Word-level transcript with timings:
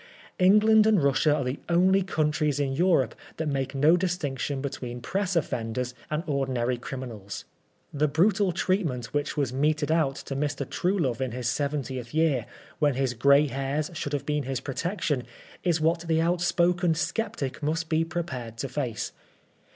England 0.39 0.87
and 0.87 1.03
Russia 1.03 1.31
are 1.35 1.43
the 1.43 1.59
only 1.69 2.01
countries 2.01 2.59
in 2.59 2.73
Europe 2.73 3.13
that 3.37 3.47
make 3.47 3.75
no 3.75 3.95
distinction 3.95 4.59
between 4.59 4.99
press 4.99 5.35
offenders 5.35 5.93
and 6.09 6.25
ordinal^ 6.25 6.81
criminals. 6.81 7.45
The 7.93 8.07
brutal 8.07 8.51
treatment 8.51 9.11
wmch 9.13 9.37
was 9.37 9.53
meted 9.53 9.91
out 9.91 10.15
to 10.15 10.35
Mr. 10.35 10.65
Truelove 10.65 11.21
in 11.21 11.29
64 11.29 11.29
PBISONBB 11.29 11.29
FOB 11.29 11.29
BLASPHEMY. 11.29 11.37
his 11.37 11.49
seventieth 11.49 12.13
year, 12.15 12.45
when 12.79 12.93
his 12.95 13.13
grey 13.13 13.45
hairs 13.45 13.91
shonld 13.91 14.13
haye 14.19 14.23
been 14.25 14.43
hi» 14.45 14.55
protection, 14.63 15.23
is 15.63 15.79
what 15.79 15.99
the 15.99 16.19
outspoken 16.19 16.95
sceptic 16.95 17.61
must 17.61 17.87
be 17.87 18.03
prepared 18.03 18.57
ta 18.57 18.69
nice. 18.75 19.11